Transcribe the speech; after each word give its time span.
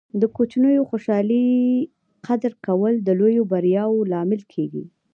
د 0.21 0.23
کوچنیو 0.35 0.87
خوشحالۍو 0.89 1.45
قدر 2.27 2.51
کول 2.65 2.93
د 3.01 3.09
لویو 3.19 3.43
بریاوو 3.51 4.07
لامل 4.11 4.41
کیږي. 4.53 4.83